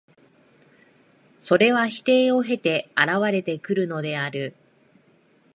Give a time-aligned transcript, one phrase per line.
[1.41, 4.55] それは否定を経て現れてくるのである。